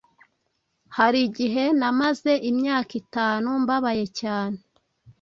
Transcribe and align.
Hari 0.97 1.19
igihe 1.27 1.63
namaze 1.79 2.31
imyaka 2.51 2.91
itanu 3.01 3.47
mbabaye 3.63 4.05
cyane 4.19 4.57